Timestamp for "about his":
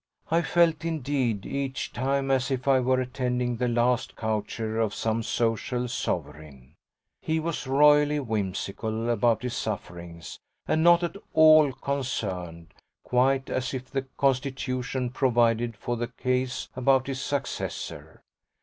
9.11-9.53, 16.75-17.21